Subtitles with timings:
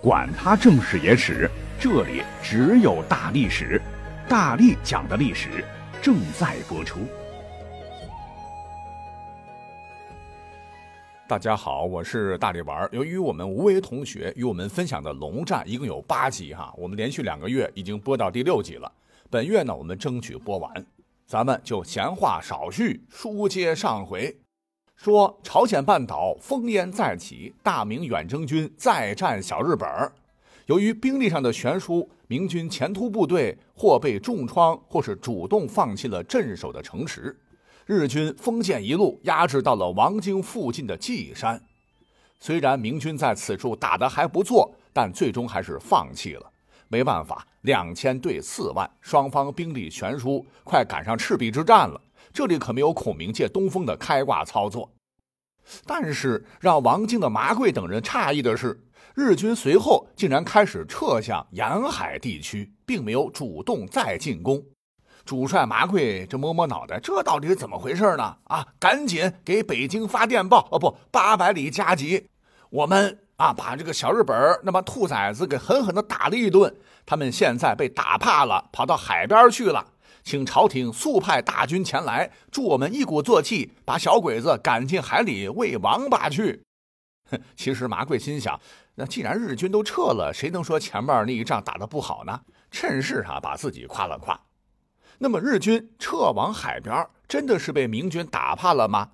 [0.00, 3.82] 管他正史野史，这里只有大历史，
[4.28, 5.64] 大力讲的历史
[6.00, 7.00] 正在播出。
[11.26, 12.88] 大家好，我是大力丸。
[12.92, 18.90] 由于我们吴为同学与我们分享的龙战一共有八集哈，我们连续两个月已经播到第六集了。
[19.28, 20.86] 本月呢，我们争取播完。
[21.26, 24.34] 咱们就闲话少叙，书接上回，
[24.98, 29.88] 说朝鲜半岛烽烟再起，大明远征军再战小日本
[30.66, 37.34] 由于兵力上的悬殊，明军前突部队或被重创，或是主动放弃了镇守的城池。
[37.86, 41.62] 日军封建一路压制到了王京附近的稷山。
[42.40, 46.50] 虽然明军在此处打得还不错，但最终还是放弃了。
[46.88, 52.00] 没办法，两千对四万，双方兵力悬殊，快赶上赤壁之战了。
[52.30, 54.88] 这里可没有孔明借东风的开挂操作。
[55.86, 58.80] 但是让王京的麻贵等人诧异的是，
[59.14, 64.62] 日军随后竟然开始撤向沿海地区，并没有主动再进攻。
[65.24, 68.36] 主帅麻贵这摸摸脑袋，这到底是怎么回事呢？
[68.44, 70.66] 啊，赶紧给北京发电报！
[70.70, 72.28] 哦不，八百里加急，
[72.70, 73.18] 我们。
[73.38, 76.74] 啊，把这个小日本那帮兔崽子给狠狠地打了一顿。
[77.06, 79.92] 他们现在被打怕了，跑到海边去了。
[80.28, 86.62] 请朝廷速派大军前来，助我们一鼓作气，把小鬼子赶进海里喂王八去。
[87.56, 88.60] 其实麻贵心想，
[88.96, 92.42] 那既然日军都撤了，谁能说前面那一仗打得不好呢？
[92.70, 94.38] 趁势啊，把自己夸了夸。
[95.16, 99.12] 那么日军撤往海边，真的是被明军打怕了吗？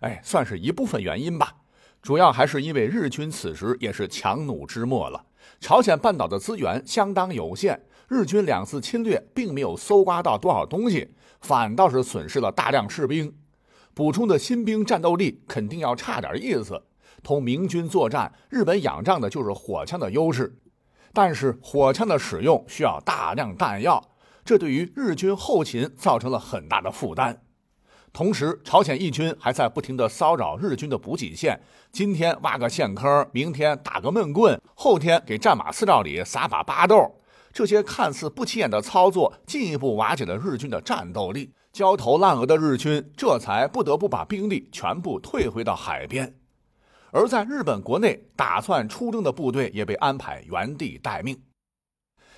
[0.00, 1.54] 哎，算是一部分原因吧。
[2.02, 5.24] 主要还是因为日军此时也是强弩之末了，
[5.60, 7.80] 朝鲜半岛的资源相当有限，
[8.10, 13.32] 日军两次侵略并没有搜刮到多少东西，反倒是损失了大量士兵，
[13.94, 16.82] 补充的新兵战斗力肯定要差点意思。
[17.22, 20.58] 同明军作战，日本仰仗的就是火枪的优势，
[21.12, 24.04] 但是火枪的使用需要大量弹药，
[24.44, 27.40] 这对于日军后勤造成了很大的负担。
[28.12, 31.60] 同时，朝鲜义军还在不停地骚扰日军的补给线。
[31.92, 37.19] 今天挖个陷坑，明天打个闷棍，后天给战马饲料里撒把巴豆。
[37.52, 41.52] 这些看似不起眼的操作，进一步瓦解了日军的战斗力。
[41.72, 46.34] 焦头烂额的日军这才不得不把兵力全部退回到海边。
[47.12, 51.40] 而在日本国内，打算出征的部队也被安排原地待命。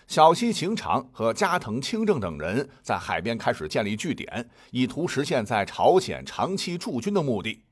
[0.09, 7.65] 小西行长和加藤清正等人在海边开始建立据点，以图实现在朝鲜长期驻军的目的。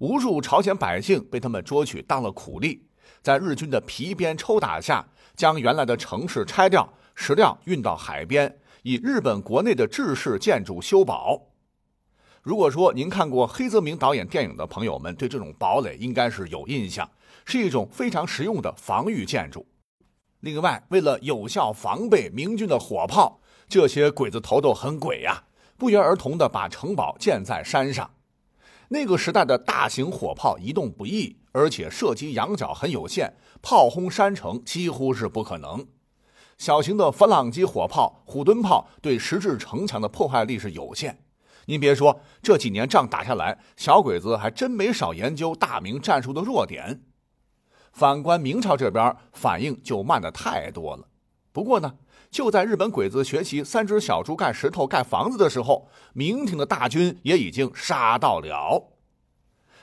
[0.00, 2.88] 无数朝鲜百姓被他们捉去当了苦力，
[3.22, 5.06] 在日军的皮鞭抽打下，
[5.36, 11.40] 将原来的城市拆掉，石料运到海边，以日本国内的制式建筑修堡。
[12.42, 17.10] 如果说您看过黑泽明导演电影的朋友们，对这种堡垒应该是有印象，
[17.46, 19.66] 是一种非常实用的防御建筑。
[20.40, 25.44] 另外，为了有效防备明军的火炮，这些鬼子头头很鬼呀，
[25.78, 28.10] 不约而同地把城堡建在山上。
[28.88, 35.86] 那个时代的大型火炮移动不易，而且射击仰角很有限，炮轰山城几乎是不可能。
[36.58, 41.18] 小型的弗朗机火炮、虎蹲炮对石质城墙的破坏力是有限。
[41.66, 47.02] 您别说，这几年仗打下来，小鬼子还真没少研究大明战术的弱点。
[47.92, 51.08] 反观明朝这边，反应就慢的太多了。
[51.54, 51.94] 不过呢，
[52.32, 58.90] 就在日本鬼子学习三只小猪盖石头盖房子的时候，明廷的大军也已经杀到了。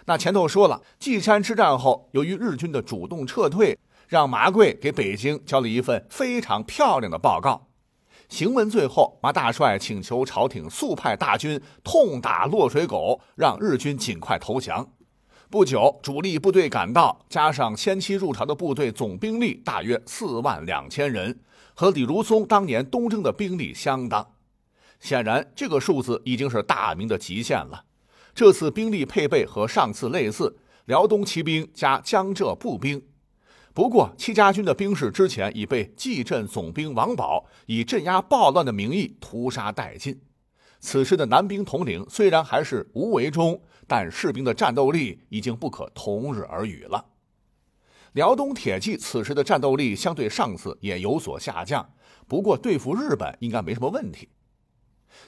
[0.04, 7.70] 那前头说了，稷山之战后，由于日军的主动撤退，让麻贵给北京交了一份非常漂亮的报告。
[8.28, 14.92] 行文最后，麻大帅请求朝廷速派大军痛打落水狗，让日军尽快投降。
[15.52, 21.38] 不久，主力部队赶到，加上先期入朝的部队，总兵力大约四万两千人，
[21.74, 24.26] 和李如松当年东征的兵力相当。
[25.02, 27.84] 显然，这个数字已经是大明的极限了。
[28.34, 33.04] 这次兵力配备和上次类似，辽东骑兵加江浙步兵。
[33.74, 40.22] 不过，戚家军的兵士之前已被蓟镇总兵王宝以镇压暴乱的名义屠杀殆尽。
[40.80, 43.62] 此时的南兵统领虽然还是吴为忠。
[43.92, 47.08] 但士兵的战斗力已经不可同日而语了。
[48.14, 51.90] 辽东铁骑此时的战斗力相对上次也有所下降，
[52.26, 54.30] 不过对付日本应该没什么问题。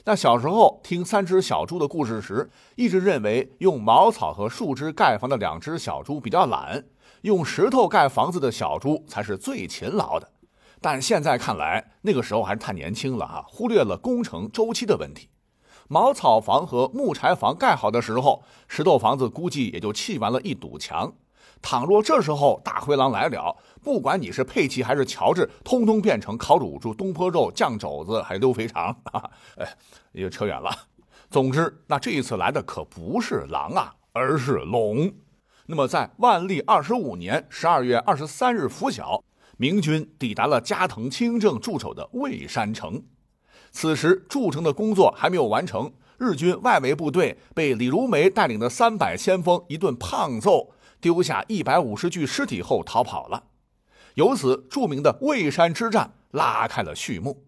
[0.06, 6.82] 那小时候听三只小猪的故事时，一直认为用茅草和树枝盖房的两只小猪比较懒，
[7.20, 10.32] 用石头盖房子的小猪才是最勤劳的。
[10.80, 15.28] 但现在看来，那个时候还是太年轻了啊，忽略了工程周期的问题。
[15.88, 21.12] 茅草房和木柴房盖好的时候，石头房子估计也就砌完了一堵墙。
[21.60, 29.30] 倘若这时候大灰狼来了，不管你是佩奇还是乔治，通通变成烤乳猪、东坡肉、酱肘子，还溜肥肠啊！
[29.56, 29.66] 哎，
[30.12, 30.70] 又扯远了。
[31.30, 35.10] 总之，那这一次来的可不是狼啊，而是龙。
[35.66, 39.24] 那么，在万历二十五年十二月二十三日拂晓，
[39.56, 43.02] 明军抵达了加藤清正驻守的蔚山城。
[43.74, 53.42] 此时筑城的工作还没有完成，日军外围部队被李如梅带领的三百先锋一顿胖揍，丢下一百五十具尸体后逃跑了。
[54.14, 57.44] 由此，著名的蔚山之战拉开了序幕。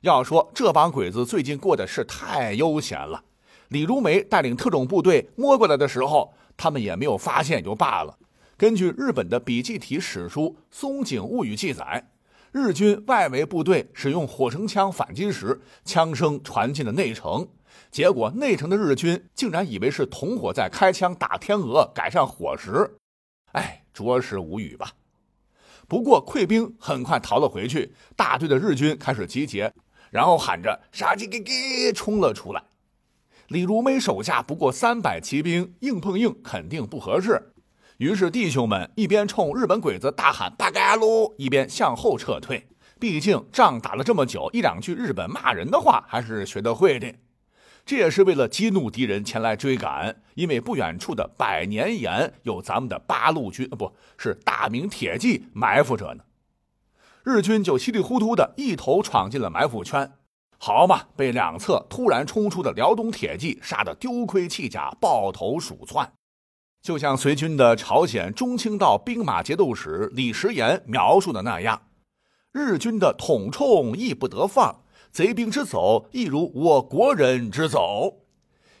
[0.00, 3.22] 要说这帮鬼子最近过得是太悠闲了，
[3.68, 8.18] 李如梅带领特种部队摸过来的时候，他们也没有发现就罢了。
[8.56, 12.10] 根据日本的笔记体史书《松井物语》记载。
[12.56, 17.46] 日军外围部队使用火绳枪反击时，枪声传进了内城，
[17.90, 22.96] 结果内城的日军竟然以为是同伙在开枪打天鹅，改善伙食。
[23.52, 24.92] 哎，着实无语吧？
[25.86, 29.70] 不过溃兵很快逃了回去，大队的日军开始集结，
[30.10, 32.64] 然后喊着“杀鸡给给”冲了出来。
[33.48, 37.52] 李如梅手下不过三百骑兵，硬碰硬肯定不合适。
[37.98, 42.68] 于是，弟兄们一边冲日本鬼子大喊“八嘎噜”，一边向后撤退。
[43.00, 47.14] 毕竟仗打了这么久，一两句日本骂人的话还是学得会的。
[47.86, 56.24] 这也是为了激怒敌人前来追赶，因为不远处的百年岩有咱们的八路军，呃，不是大明铁骑埋伏着呢。
[57.24, 60.12] 日军就稀里糊涂的一头闯进了埋伏圈，
[60.58, 66.12] 好嘛，被两侧突然冲出的辽东铁骑杀得丢盔弃甲，抱头鼠窜。
[66.86, 71.82] 就像随军的朝鲜中清道兵马节度使李时言描述的那样，
[72.52, 78.18] 日军的统冲亦不得放，贼兵之走亦如我国人之走。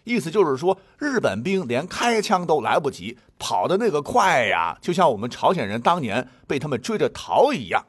[0.04, 7.84] 意思就是说，日本兵连开枪都来不及，跑的那个快呀，就像我们朝鲜人当年被他们追着逃一样。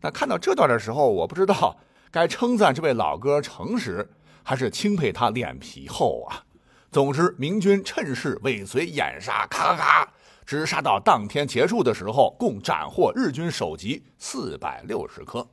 [0.00, 1.76] 那看到这段的时候，我不知道
[2.10, 4.08] 该称赞这位老哥诚实，
[4.42, 6.47] 还是钦佩他脸皮厚啊。
[6.90, 10.12] 总之，明军趁势尾随掩杀，咔咔咔，
[10.46, 15.46] 直杀到当天结束的时候，共斩获日军首级四百六十颗。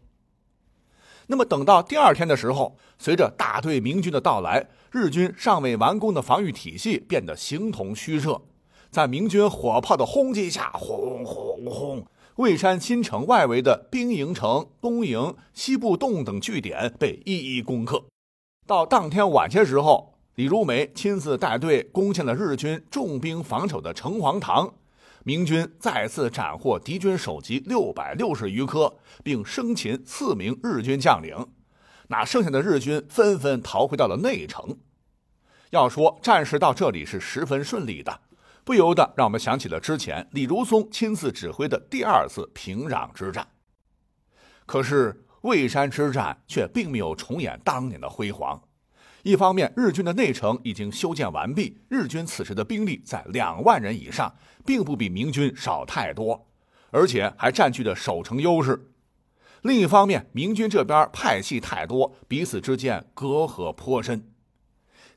[1.28, 8.42] 那么，等到第二天的时候，随着大队明军的到来，日军尚未完工的防御体系变得形同虚设。
[8.90, 12.08] 在明军火炮的轰击下，轰轰轰，
[12.38, 18.06] 蔚山新城外围的兵营城、东营、西部洞等据点被一一攻克。
[18.66, 20.15] 到当天晚些时候。
[20.36, 24.74] 李如梅亲自带队攻陷了日军重兵防守的城隍堂，
[25.24, 31.34] 明军再次斩获敌军首级六百六十余颗，并生擒四名日军将领。
[32.10, 34.78] 那剩下的日军纷纷逃回到了内城。
[35.70, 38.20] 要说战事到这里是十分顺利的，
[38.66, 43.48] 不由得让我们想起了之前李如松亲自指挥的第二次平壤之战。
[44.66, 48.62] 可是蔚山之战却并没有重演当年的辉煌。
[49.26, 54.32] 一方面，日军的内城已经修建完毕，日军此时的兵力在两万人以上，
[54.64, 56.48] 并不比明军少太多，
[56.92, 58.92] 而且还占据着守城优势。
[59.64, 64.32] 另一方面，明军这边派系太多，彼此之间隔阂颇深。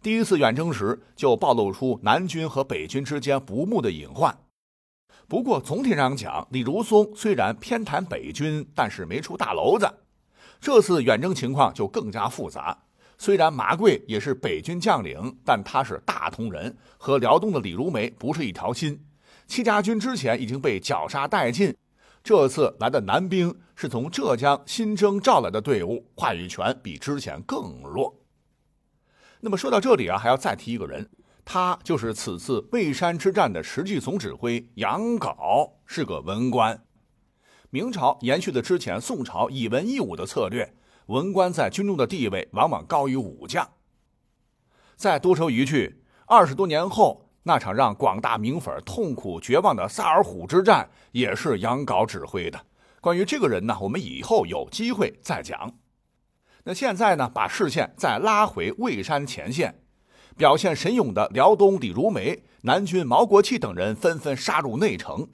[0.01, 4.35] 第一次远征时就暴露出南军和北军之间不睦的隐患。
[5.29, 9.87] 不过总体上讲，李如松虽然偏袒北军，但是没出大娄子。
[10.59, 12.85] 这次远征情况就更加复杂。
[13.19, 19.05] 虽然麻贵也是北军将领，但他是大同人，和辽东的李如梅不是一条心。
[19.49, 21.75] 戚家军之前已经被绞杀殆尽，
[22.23, 28.15] 这次来的南兵是从浙江新征召来的队伍，话语权比之前更弱。
[29.41, 31.11] 那么说到这里啊，还要再提一个人，
[31.45, 36.85] 他就是此次蔚山之战的实际总指挥杨镐，是个文官。
[37.71, 40.73] 明朝延续了之前宋朝以文易武的策略。
[41.09, 43.67] 文官在军中的地位往往高于武将。
[44.95, 52.61] 再多说一句，二十多年后，那场让广大名粉痛苦绝望的萨尔浒之战，也是杨镐指挥的。
[53.00, 55.73] 关于这个人呢，我们以后有机会再讲。
[56.65, 59.81] 那现在呢，把视线再拉回蔚山前线，
[60.37, 65.27] 表现神勇的辽东李如梅、南军毛国器等人纷纷杀入内城。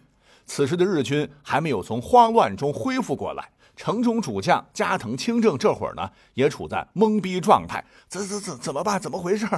[0.47, 3.51] 此时的日军还没有从慌乱中恢复过来。
[3.77, 7.85] 城中主将加藤清正这会儿呢，也处在懵逼状态。
[8.09, 9.01] 怎怎怎怎么办？
[9.01, 9.49] 怎么回事？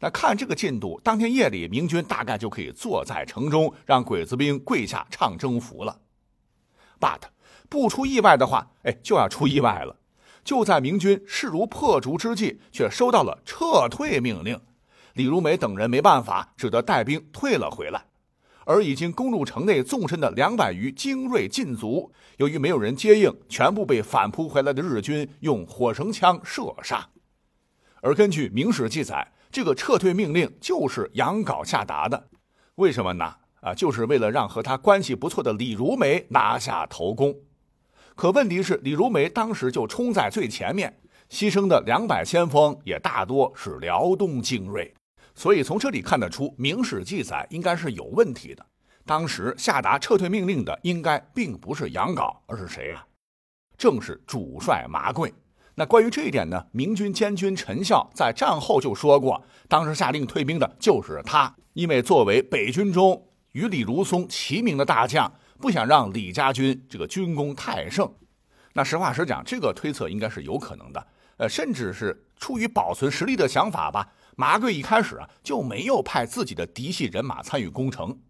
[0.00, 6.00] 那看这个进度，当天夜里明军大概就可以坐在城中，让鬼子兵跪下唱征服了。
[7.00, 7.20] But
[7.68, 9.96] 不出意外的话，哎，就要出意外了。
[10.44, 14.60] 就在明军势如破竹之际，却收到了撤退命令。
[15.14, 18.04] 李如梅等人没办法，只得带兵退了回来。
[18.66, 27.08] 而已经攻入城内纵深的两百余精锐劲卒，由于没有人接应，全部被反扑回来的日军用火绳枪射杀。
[28.02, 32.28] 而根据《明史》记载，这个撤退命令就是杨镐下达的。
[32.74, 33.36] 为什么呢？
[33.60, 37.34] 啊，就是为了让和他关系不错的李如梅拿下头功。
[38.16, 44.92] 可问题是，李如梅当时就冲在最前面，牺牲的两百先锋也大多是辽东精锐。
[45.36, 48.66] 所以从这里看得出，《明史》记载应该是有问题的。
[49.04, 53.06] 当时下达撤退命令的应该并不是杨镐，而是谁啊？
[53.76, 55.32] 正是主帅麻贵。
[55.74, 68.10] 那关于这一点呢，明军监军陈孝在战后就说过，当时下令退兵的就是他，因为作为北军中与李如松齐名的大将，不想让李家军这个军功太盛。
[68.72, 74.08] 那实话实讲，这个推测应该是有可能的，呃，甚至是出于保存实力的想法吧。
[74.38, 78.20] 麻贵一开始啊就没有派自己的嫡系人马参与攻城，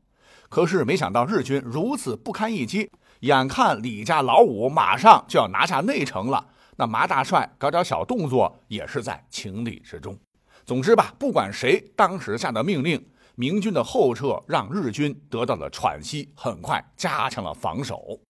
[0.48, 2.88] 可是没想到日军如此不堪一击，
[3.20, 6.46] 眼看李家老五马上就要拿下内城了。
[6.76, 10.16] 那麻大帅搞点小动作也是在情理之中。
[10.64, 18.20] 总之吧，不管谁当时下的命令，明军的后撤让日军得到了喘息，很快加强了防守。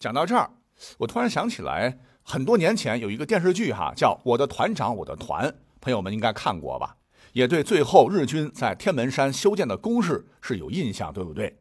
[0.00, 0.50] 讲到这儿，
[0.98, 5.48] 我突然想起来，很多年前有一个电视剧哈，叫《我的团长我的团》，
[5.82, 6.96] 朋友们应该看过吧？
[7.32, 11.58] 也对最后日军在天门山修建的工事是有印象，对不对？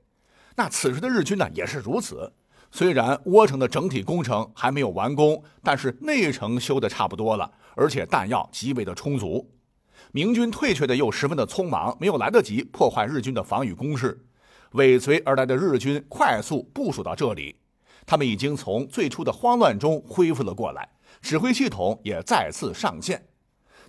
[0.55, 2.31] 那此时的日军呢，也是如此。
[2.71, 9.49] 虽然窝城的整体工程还没有完工，但是内城修的差不多了，而且弹药极为的充足。
[10.11, 14.25] 明军退却的又十分的匆忙，没有来得及破坏日军的防御工事。
[14.73, 17.55] 尾随而来的日军快速部署到这里，
[18.05, 20.87] 他们已经从最初的慌乱中恢复了过来，
[21.21, 23.25] 指挥系统也再次上线。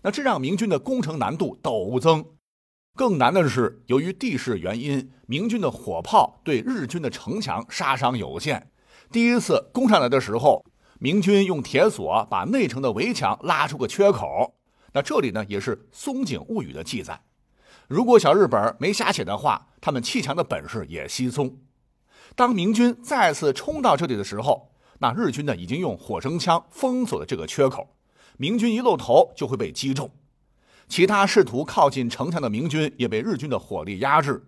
[0.02, 2.24] 那这让明军的攻城难度陡增。
[2.94, 8.70] 更难的是，由于地势原因，明军的火炮对日军的城墙杀伤有限。
[9.10, 10.64] 第一次攻上来的时候，
[10.98, 14.54] 明军用铁索把内城的围墙拉出个缺口。
[14.92, 17.22] 那这里呢，也是《松井物语》的记载。
[17.88, 21.58] 如果小日本没瞎写的话，他们砌墙的本事也稀松。
[22.34, 27.96] 当明军再次冲到这里的时候，那日军呢已经用火绳枪封锁了这个缺口，
[28.42, 30.10] 明军一露头就会被击中。
[30.88, 34.44] 其他试图靠近城墙的明军也被日军的火力压制，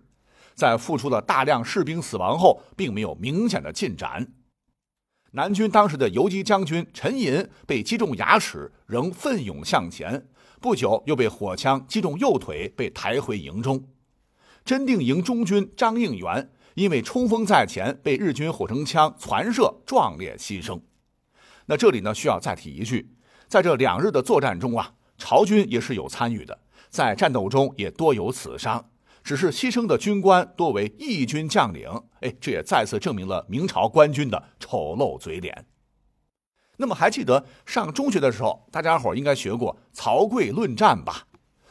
[0.53, 4.33] 在付出了大量士兵死亡后，并没有明显的进展。
[5.31, 10.27] 南军当时的游击将军陈寅被击中牙齿，仍奋勇向前。
[10.59, 13.87] 不久又被火枪击中右腿，被抬回营中。
[14.65, 20.81] 真定营中军张应元因为冲锋在前，被日军火绳枪攒射，壮烈牺牲。
[21.67, 23.14] 那这里呢，需要再提一句，
[23.55, 26.59] 在这两日的作战中啊，朝军也是有参与的，
[26.89, 28.91] 在战斗中也多有死伤。
[29.23, 35.67] 只是牺牲的军官多为义军将领，哎，这也再次证明了明朝官军的丑陋嘴脸。
[36.75, 41.25] 那么还记得上中学的时候，大家伙应该学过曹刿论战吧？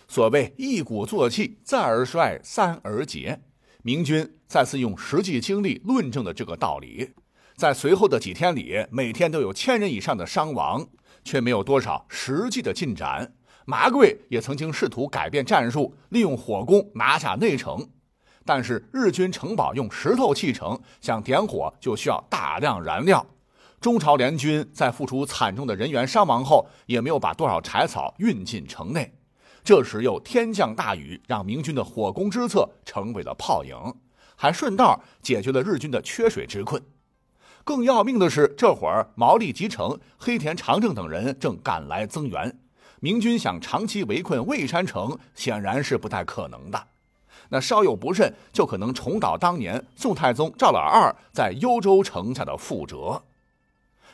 [0.08, 3.42] 所谓一鼓作气，再而衰，三而竭。
[3.82, 7.10] 明军再次用实际经历论证了这个道理。
[7.56, 10.86] 在随后的几天里，每天都有千人以上的伤亡，
[11.24, 13.34] 却没有多少实际的进展。
[13.64, 17.88] 麻贵也曾经试图改变战术，利用火攻拿下内城，
[18.44, 23.24] 但是日军城堡用石头砌成，想点火就需要大量燃料。
[23.80, 29.14] 中朝联军在付出惨重的人员伤亡后，也没有把多少柴草运进城内。
[29.62, 33.76] 这时又天降大雨，让明军的火攻之策成为了泡影，
[34.36, 36.82] 还顺道解决了日军的缺水之困。
[37.64, 42.58] 更要命的是，这会儿毛利吉成、黑田长政等人正赶来增援。
[43.00, 46.86] 明军想长期围困蔚山城，显然是不太可能的。
[47.48, 53.22] 那稍有不慎，就可能重蹈当年宋太宗赵老二在幽州城下的覆辙。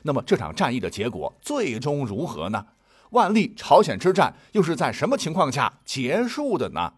[0.02, 2.66] 那么这场战役的结果最终如何呢？
[3.10, 6.92] 万历朝鲜之战又是在什么情况下结束的呢？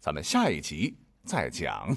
[0.00, 1.96] 咱们下一集再讲。